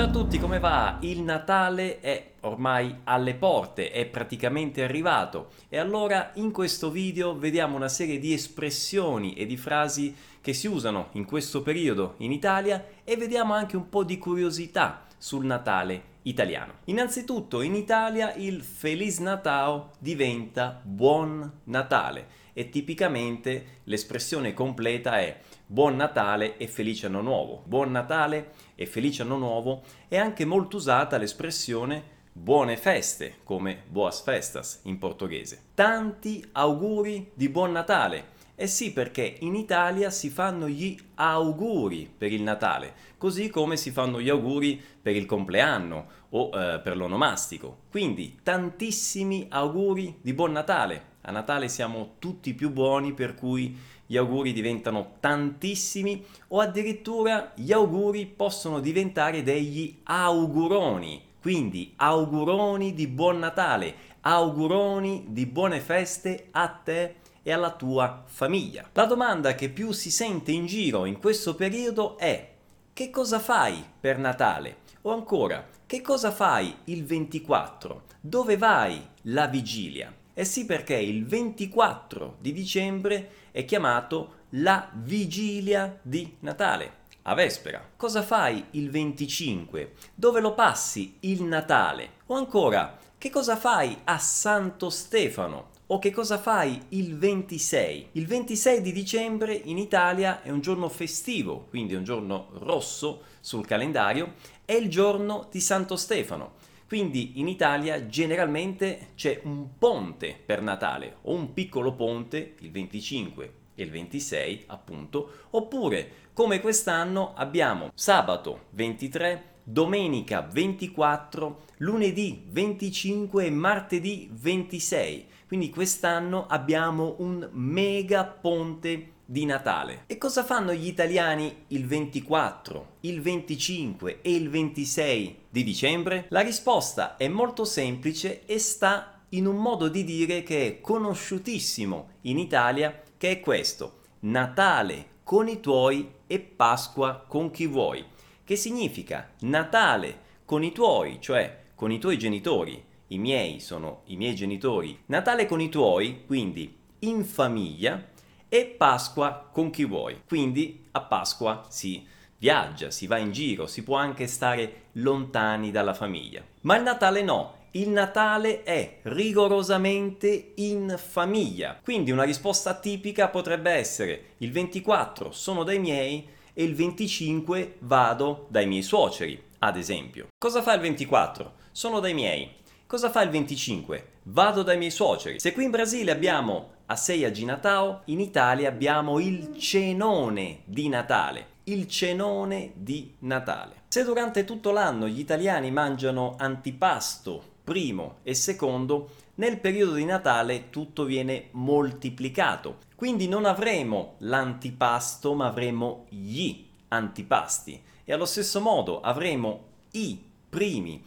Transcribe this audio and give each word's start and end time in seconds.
Ciao 0.00 0.08
a 0.08 0.12
tutti, 0.12 0.38
come 0.38 0.58
va? 0.58 0.96
Il 1.00 1.20
Natale 1.20 2.00
è 2.00 2.30
ormai 2.40 3.00
alle 3.04 3.34
porte, 3.34 3.90
è 3.90 4.06
praticamente 4.06 4.82
arrivato 4.82 5.50
e 5.68 5.76
allora 5.76 6.30
in 6.36 6.52
questo 6.52 6.90
video 6.90 7.36
vediamo 7.36 7.76
una 7.76 7.90
serie 7.90 8.18
di 8.18 8.32
espressioni 8.32 9.34
e 9.34 9.44
di 9.44 9.58
frasi 9.58 10.16
che 10.40 10.54
si 10.54 10.68
usano 10.68 11.08
in 11.12 11.26
questo 11.26 11.60
periodo 11.60 12.14
in 12.20 12.32
Italia 12.32 12.82
e 13.04 13.14
vediamo 13.18 13.52
anche 13.52 13.76
un 13.76 13.90
po' 13.90 14.02
di 14.02 14.16
curiosità 14.16 15.04
sul 15.18 15.44
Natale 15.44 16.02
italiano. 16.22 16.76
Innanzitutto 16.84 17.60
in 17.60 17.74
Italia 17.74 18.32
il 18.32 18.62
Feliz 18.62 19.18
Natao 19.18 19.90
diventa 19.98 20.80
Buon 20.82 21.60
Natale 21.64 22.26
e 22.60 22.68
tipicamente 22.68 23.80
l'espressione 23.84 24.52
completa 24.52 25.18
è 25.18 25.40
Buon 25.64 25.96
Natale 25.96 26.58
e 26.58 26.66
felice 26.66 27.06
anno 27.06 27.22
nuovo. 27.22 27.62
Buon 27.64 27.90
Natale 27.90 28.52
e 28.74 28.84
felice 28.84 29.22
anno 29.22 29.38
nuovo 29.38 29.82
è 30.08 30.18
anche 30.18 30.44
molto 30.44 30.76
usata 30.76 31.16
l'espressione 31.16 32.18
buone 32.30 32.76
feste, 32.76 33.36
come 33.44 33.84
boas 33.88 34.22
festas 34.22 34.80
in 34.82 34.98
portoghese. 34.98 35.68
Tanti 35.72 36.46
auguri 36.52 37.30
di 37.32 37.48
buon 37.48 37.72
Natale. 37.72 38.38
Eh 38.56 38.66
sì, 38.66 38.92
perché 38.92 39.36
in 39.40 39.54
Italia 39.54 40.10
si 40.10 40.28
fanno 40.28 40.68
gli 40.68 40.94
auguri 41.14 42.12
per 42.14 42.30
il 42.30 42.42
Natale, 42.42 42.92
così 43.16 43.48
come 43.48 43.78
si 43.78 43.90
fanno 43.90 44.20
gli 44.20 44.28
auguri 44.28 44.78
per 45.00 45.16
il 45.16 45.24
compleanno 45.24 46.06
o 46.28 46.50
eh, 46.52 46.78
per 46.80 46.98
l'onomastico. 46.98 47.84
Quindi 47.90 48.40
tantissimi 48.42 49.46
auguri 49.48 50.18
di 50.20 50.34
buon 50.34 50.52
Natale 50.52 51.09
a 51.22 51.30
Natale 51.30 51.68
siamo 51.68 52.14
tutti 52.18 52.54
più 52.54 52.70
buoni 52.70 53.12
per 53.12 53.34
cui 53.34 53.76
gli 54.06 54.16
auguri 54.16 54.52
diventano 54.52 55.16
tantissimi 55.20 56.24
o 56.48 56.60
addirittura 56.60 57.52
gli 57.54 57.72
auguri 57.72 58.26
possono 58.26 58.80
diventare 58.80 59.42
degli 59.42 59.98
auguroni. 60.04 61.28
Quindi 61.40 61.92
auguroni 61.96 62.92
di 62.92 63.06
buon 63.06 63.38
Natale, 63.38 63.94
auguroni 64.22 65.26
di 65.28 65.46
buone 65.46 65.80
feste 65.80 66.48
a 66.50 66.68
te 66.68 67.16
e 67.42 67.52
alla 67.52 67.70
tua 67.70 68.24
famiglia. 68.26 68.88
La 68.92 69.04
domanda 69.04 69.54
che 69.54 69.68
più 69.68 69.92
si 69.92 70.10
sente 70.10 70.52
in 70.52 70.66
giro 70.66 71.04
in 71.04 71.18
questo 71.18 71.54
periodo 71.54 72.18
è 72.18 72.48
che 72.92 73.10
cosa 73.10 73.38
fai 73.38 73.82
per 74.00 74.18
Natale? 74.18 74.78
O 75.02 75.12
ancora, 75.12 75.66
che 75.86 76.02
cosa 76.02 76.30
fai 76.30 76.74
il 76.84 77.04
24? 77.04 78.02
Dove 78.20 78.56
vai 78.56 79.00
la 79.22 79.46
vigilia? 79.46 80.12
Eh 80.40 80.46
sì 80.46 80.64
perché 80.64 80.96
il 80.96 81.26
24 81.26 82.38
di 82.40 82.54
dicembre 82.54 83.30
è 83.50 83.66
chiamato 83.66 84.36
la 84.52 84.88
vigilia 84.94 85.98
di 86.00 86.36
Natale, 86.38 86.92
a 87.24 87.34
Vespera. 87.34 87.86
Cosa 87.94 88.22
fai 88.22 88.64
il 88.70 88.88
25? 88.88 89.92
Dove 90.14 90.40
lo 90.40 90.54
passi 90.54 91.18
il 91.20 91.42
Natale? 91.42 92.12
O 92.28 92.36
ancora, 92.36 92.98
che 93.18 93.28
cosa 93.28 93.56
fai 93.56 93.94
a 94.04 94.16
Santo 94.16 94.88
Stefano? 94.88 95.72
O 95.88 95.98
che 95.98 96.10
cosa 96.10 96.38
fai 96.38 96.84
il 96.88 97.18
26? 97.18 98.08
Il 98.12 98.26
26 98.26 98.80
di 98.80 98.92
dicembre 98.92 99.52
in 99.52 99.76
Italia 99.76 100.40
è 100.40 100.48
un 100.48 100.62
giorno 100.62 100.88
festivo, 100.88 101.66
quindi 101.68 101.92
è 101.92 101.98
un 101.98 102.04
giorno 102.04 102.48
rosso 102.60 103.24
sul 103.40 103.66
calendario, 103.66 104.36
è 104.64 104.72
il 104.72 104.88
giorno 104.88 105.48
di 105.50 105.60
Santo 105.60 105.96
Stefano. 105.96 106.68
Quindi 106.90 107.38
in 107.38 107.46
Italia 107.46 108.08
generalmente 108.08 109.10
c'è 109.14 109.42
un 109.44 109.78
ponte 109.78 110.36
per 110.44 110.60
Natale 110.60 111.18
o 111.22 111.34
un 111.34 111.52
piccolo 111.52 111.94
ponte 111.94 112.56
il 112.58 112.72
25 112.72 113.52
e 113.76 113.84
il 113.84 113.90
26 113.90 114.64
appunto, 114.66 115.30
oppure 115.50 116.10
come 116.32 116.60
quest'anno 116.60 117.32
abbiamo 117.36 117.92
sabato 117.94 118.62
23, 118.70 119.58
domenica 119.62 120.40
24, 120.40 121.60
lunedì 121.76 122.42
25 122.48 123.46
e 123.46 123.50
martedì 123.50 124.28
26. 124.32 125.26
Quindi 125.46 125.70
quest'anno 125.70 126.48
abbiamo 126.48 127.14
un 127.18 127.50
mega 127.52 128.24
ponte 128.24 129.12
di 129.30 129.44
Natale. 129.44 130.02
E 130.08 130.18
cosa 130.18 130.42
fanno 130.42 130.72
gli 130.72 130.88
italiani 130.88 131.66
il 131.68 131.86
24, 131.86 132.96
il 133.02 133.20
25 133.20 134.22
e 134.22 134.34
il 134.34 134.50
26 134.50 135.36
di 135.48 135.62
dicembre? 135.62 136.26
La 136.30 136.40
risposta 136.40 137.16
è 137.16 137.28
molto 137.28 137.64
semplice 137.64 138.44
e 138.44 138.58
sta 138.58 139.20
in 139.28 139.46
un 139.46 139.54
modo 139.54 139.86
di 139.86 140.02
dire 140.02 140.42
che 140.42 140.66
è 140.66 140.80
conosciutissimo 140.80 142.08
in 142.22 142.40
Italia, 142.40 143.02
che 143.16 143.30
è 143.30 143.38
questo. 143.38 143.98
Natale 144.20 145.18
con 145.22 145.46
i 145.46 145.60
tuoi 145.60 146.10
e 146.26 146.40
Pasqua 146.40 147.24
con 147.28 147.52
chi 147.52 147.68
vuoi. 147.68 148.04
Che 148.42 148.56
significa 148.56 149.30
Natale 149.42 150.22
con 150.44 150.64
i 150.64 150.72
tuoi, 150.72 151.18
cioè 151.20 151.66
con 151.76 151.92
i 151.92 152.00
tuoi 152.00 152.18
genitori. 152.18 152.84
I 153.06 153.18
miei 153.18 153.60
sono 153.60 154.02
i 154.06 154.16
miei 154.16 154.34
genitori. 154.34 155.02
Natale 155.06 155.46
con 155.46 155.60
i 155.60 155.68
tuoi, 155.68 156.24
quindi 156.26 156.78
in 157.02 157.24
famiglia 157.24 158.08
e 158.50 158.66
Pasqua 158.66 159.48
con 159.50 159.70
chi 159.70 159.86
vuoi. 159.86 160.22
Quindi 160.26 160.88
a 160.90 161.00
Pasqua 161.00 161.64
si 161.68 162.04
viaggia, 162.36 162.90
si 162.90 163.06
va 163.06 163.16
in 163.16 163.30
giro, 163.30 163.66
si 163.66 163.82
può 163.82 163.96
anche 163.96 164.26
stare 164.26 164.88
lontani 164.94 165.70
dalla 165.70 165.94
famiglia. 165.94 166.42
Ma 166.62 166.76
il 166.76 166.82
Natale 166.82 167.22
no, 167.22 167.54
il 167.72 167.88
Natale 167.90 168.64
è 168.64 168.98
rigorosamente 169.02 170.52
in 170.56 170.96
famiglia. 170.98 171.78
Quindi 171.80 172.10
una 172.10 172.24
risposta 172.24 172.74
tipica 172.74 173.28
potrebbe 173.28 173.70
essere 173.70 174.32
il 174.38 174.50
24 174.50 175.30
sono 175.30 175.62
dai 175.62 175.78
miei 175.78 176.26
e 176.52 176.64
il 176.64 176.74
25 176.74 177.76
vado 177.80 178.46
dai 178.50 178.66
miei 178.66 178.82
suoceri, 178.82 179.40
ad 179.60 179.76
esempio. 179.76 180.26
Cosa 180.36 180.60
fa 180.60 180.74
il 180.74 180.80
24? 180.80 181.52
Sono 181.70 182.00
dai 182.00 182.14
miei. 182.14 182.58
Cosa 182.86 183.08
fa 183.08 183.22
il 183.22 183.30
25? 183.30 184.06
Vado 184.24 184.64
dai 184.64 184.76
miei 184.76 184.90
suoceri. 184.90 185.38
Se 185.38 185.52
qui 185.52 185.62
in 185.62 185.70
Brasile 185.70 186.10
abbiamo 186.10 186.78
a 186.90 186.96
Seiya 186.96 187.30
di 187.30 187.44
Natale, 187.44 188.00
in 188.06 188.18
Italia 188.18 188.68
abbiamo 188.68 189.20
il 189.20 189.56
cenone 189.56 190.62
di 190.64 190.88
Natale. 190.88 191.58
Il 191.64 191.86
cenone 191.86 192.72
di 192.74 193.14
Natale. 193.20 193.82
Se 193.86 194.02
durante 194.02 194.42
tutto 194.44 194.72
l'anno 194.72 195.06
gli 195.06 195.20
italiani 195.20 195.70
mangiano 195.70 196.34
antipasto 196.36 197.58
primo 197.62 198.16
e 198.24 198.34
secondo, 198.34 199.10
nel 199.36 199.60
periodo 199.60 199.94
di 199.94 200.04
Natale 200.04 200.68
tutto 200.70 201.04
viene 201.04 201.50
moltiplicato. 201.52 202.78
Quindi 202.96 203.28
non 203.28 203.44
avremo 203.44 204.14
l'antipasto, 204.18 205.34
ma 205.34 205.46
avremo 205.46 206.06
gli 206.08 206.66
antipasti. 206.88 207.80
E 208.04 208.12
allo 208.12 208.26
stesso 208.26 208.60
modo 208.60 209.00
avremo 209.00 209.66
i 209.92 210.20
primi, 210.48 211.00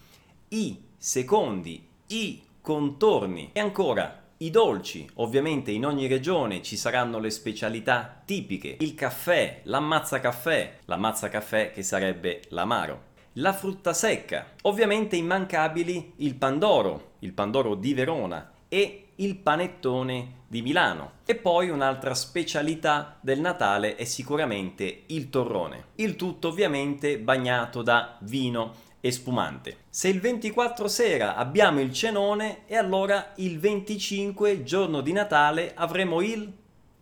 i 0.47 0.81
secondi, 0.97 1.85
i 2.07 2.41
contorni 2.61 3.49
e 3.51 3.59
ancora 3.59 4.22
i 4.43 4.49
dolci, 4.49 5.09
ovviamente 5.15 5.71
in 5.71 5.85
ogni 5.85 6.05
regione 6.07 6.61
ci 6.61 6.75
saranno 6.75 7.17
le 7.17 7.29
specialità 7.29 8.21
tipiche, 8.25 8.75
il 8.81 8.93
caffè, 8.93 9.61
l'ammazza 9.63 10.19
caffè, 10.19 10.79
l'ammazza 10.85 11.29
caffè 11.29 11.71
che 11.71 11.81
sarebbe 11.81 12.41
l'amaro, 12.49 13.11
la 13.33 13.53
frutta 13.53 13.93
secca, 13.93 14.47
ovviamente 14.63 15.15
immancabili 15.15 16.15
il 16.17 16.35
pandoro, 16.35 17.13
il 17.19 17.31
pandoro 17.31 17.75
di 17.75 17.93
Verona 17.93 18.51
e 18.67 19.11
il 19.15 19.37
panettone 19.37 20.41
di 20.47 20.61
Milano. 20.61 21.11
E 21.25 21.35
poi 21.35 21.69
un'altra 21.69 22.13
specialità 22.13 23.17
del 23.21 23.39
Natale 23.39 23.95
è 23.95 24.03
sicuramente 24.03 25.03
il 25.07 25.29
torrone. 25.29 25.85
Il 25.95 26.17
tutto 26.17 26.49
ovviamente 26.49 27.17
bagnato 27.17 27.81
da 27.81 28.17
vino 28.21 28.91
e 29.05 29.11
spumante. 29.11 29.79
Se 29.89 30.07
il 30.07 30.21
24 30.21 30.87
sera 30.87 31.35
abbiamo 31.35 31.81
il 31.81 31.91
cenone 31.91 32.65
e 32.67 32.77
allora 32.77 33.33
il 33.35 33.59
25 33.59 34.63
giorno 34.63 35.01
di 35.01 35.11
Natale 35.11 35.73
avremo 35.75 36.21
il 36.21 36.49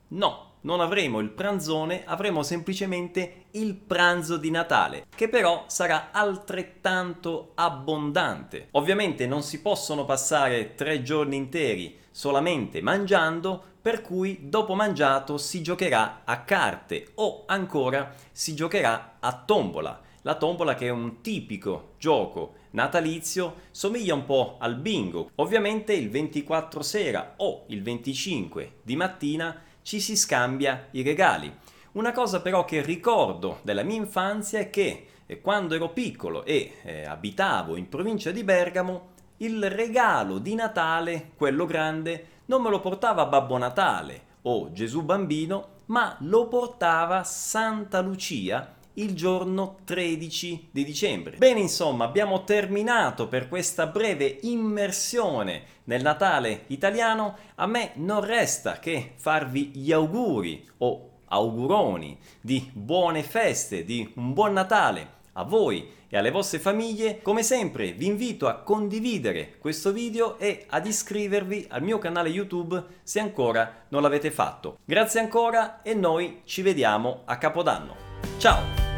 no. 0.07 0.49
Non 0.61 0.79
avremo 0.79 1.19
il 1.19 1.29
pranzone, 1.29 2.03
avremo 2.05 2.41
semplicemente 2.41 3.45
il 3.51 3.75
pranzo 3.75 4.37
di 4.37 4.49
Natale, 4.49 5.05
che 5.15 5.29
però 5.29 5.65
sarà 5.67 6.09
altrettanto 6.11 7.51
abbondante. 7.53 8.69
Ovviamente 8.71 9.27
non 9.27 9.43
si 9.43 9.61
possono 9.61 10.03
passare 10.03 10.73
tre 10.73 11.03
giorni 11.03 11.35
interi 11.35 11.99
solamente 12.09 12.81
mangiando, 12.81 13.63
per 13.79 14.01
cui 14.01 14.49
dopo 14.49 14.73
mangiato 14.73 15.37
si 15.37 15.61
giocherà 15.61 16.21
a 16.25 16.41
carte 16.41 17.11
o 17.15 17.43
ancora 17.45 18.13
si 18.31 18.55
giocherà 18.55 19.17
a 19.19 19.33
tombola 19.33 20.09
la 20.23 20.35
tombola 20.35 20.75
che 20.75 20.87
è 20.87 20.89
un 20.89 21.21
tipico 21.21 21.93
gioco 21.97 22.59
natalizio 22.71 23.55
somiglia 23.71 24.13
un 24.13 24.25
po' 24.25 24.57
al 24.59 24.75
bingo. 24.75 25.31
Ovviamente 25.35 25.93
il 25.93 26.09
24 26.09 26.81
sera 26.81 27.33
o 27.37 27.63
il 27.67 27.81
25 27.81 28.73
di 28.83 28.95
mattina 28.95 29.59
ci 29.81 29.99
si 29.99 30.15
scambia 30.15 30.87
i 30.91 31.01
regali. 31.01 31.51
Una 31.93 32.11
cosa 32.11 32.41
però 32.41 32.63
che 32.63 32.81
ricordo 32.81 33.59
della 33.63 33.83
mia 33.83 33.97
infanzia 33.97 34.59
è 34.59 34.69
che 34.69 35.07
eh, 35.25 35.41
quando 35.41 35.75
ero 35.75 35.89
piccolo 35.89 36.45
e 36.45 36.73
eh, 36.83 37.05
abitavo 37.05 37.75
in 37.75 37.89
provincia 37.89 38.31
di 38.31 38.43
Bergamo, 38.43 39.09
il 39.37 39.69
regalo 39.69 40.37
di 40.37 40.53
Natale, 40.53 41.31
quello 41.35 41.65
grande, 41.65 42.27
non 42.45 42.61
me 42.61 42.69
lo 42.69 42.79
portava 42.79 43.25
Babbo 43.25 43.57
Natale 43.57 44.29
o 44.43 44.71
Gesù 44.71 45.01
Bambino, 45.01 45.79
ma 45.87 46.15
lo 46.21 46.47
portava 46.47 47.23
Santa 47.23 47.99
Lucia 48.01 48.75
il 48.93 49.15
giorno 49.15 49.77
13 49.85 50.69
di 50.71 50.83
dicembre. 50.83 51.37
Bene, 51.37 51.59
insomma, 51.59 52.05
abbiamo 52.05 52.43
terminato 52.43 53.27
per 53.27 53.47
questa 53.47 53.87
breve 53.87 54.39
immersione 54.41 55.63
nel 55.85 56.01
Natale 56.01 56.63
italiano. 56.67 57.37
A 57.55 57.67
me 57.67 57.91
non 57.95 58.23
resta 58.23 58.79
che 58.79 59.13
farvi 59.15 59.71
gli 59.73 59.91
auguri 59.91 60.67
o 60.79 61.09
auguroni 61.27 62.17
di 62.41 62.69
buone 62.73 63.23
feste, 63.23 63.85
di 63.85 64.11
un 64.15 64.33
buon 64.33 64.53
Natale 64.53 65.19
a 65.33 65.43
voi 65.43 65.99
e 66.09 66.17
alle 66.17 66.31
vostre 66.31 66.59
famiglie. 66.59 67.21
Come 67.21 67.43
sempre 67.43 67.93
vi 67.93 68.05
invito 68.05 68.47
a 68.47 68.55
condividere 68.55 69.57
questo 69.59 69.91
video 69.91 70.37
e 70.37 70.65
ad 70.69 70.85
iscrivervi 70.85 71.67
al 71.69 71.83
mio 71.83 71.97
canale 71.97 72.29
YouTube 72.29 72.83
se 73.03 73.19
ancora 73.19 73.85
non 73.89 74.01
l'avete 74.01 74.31
fatto. 74.31 74.77
Grazie 74.83 75.21
ancora 75.21 75.81
e 75.81 75.93
noi 75.93 76.41
ci 76.45 76.61
vediamo 76.61 77.21
a 77.25 77.37
Capodanno. 77.37 78.10
Ciao! 78.39 78.90